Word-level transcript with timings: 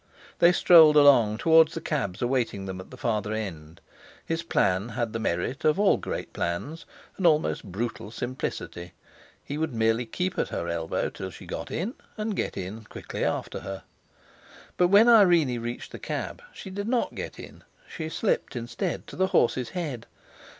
They 0.39 0.51
strolled 0.51 0.95
along 0.97 1.37
toward 1.37 1.67
the 1.67 1.79
cabs 1.79 2.23
awaiting 2.23 2.65
them 2.65 2.81
at 2.81 2.89
the 2.89 2.97
farther 2.97 3.33
end. 3.33 3.81
His 4.25 4.41
plan 4.41 4.89
had 4.89 5.13
the 5.13 5.19
merit 5.19 5.63
of 5.63 5.79
all 5.79 5.97
great 5.97 6.33
plans, 6.33 6.87
an 7.17 7.27
almost 7.27 7.63
brutal 7.71 8.09
simplicity— 8.09 8.93
he 9.43 9.59
would 9.59 9.75
merely 9.75 10.07
keep 10.07 10.39
at 10.39 10.49
her 10.49 10.67
elbow 10.67 11.11
till 11.11 11.29
she 11.29 11.45
got 11.45 11.69
in, 11.69 11.93
and 12.17 12.35
get 12.35 12.57
in 12.57 12.85
quickly 12.85 13.23
after 13.23 13.59
her. 13.59 13.83
But 14.75 14.87
when 14.87 15.07
Irene 15.07 15.61
reached 15.61 15.91
the 15.91 15.99
cab 15.99 16.41
she 16.51 16.71
did 16.71 16.87
not 16.87 17.13
get 17.13 17.37
in; 17.37 17.63
she 17.87 18.09
slipped, 18.09 18.55
instead, 18.55 19.05
to 19.05 19.15
the 19.15 19.27
horse's 19.27 19.69
head. 19.69 20.07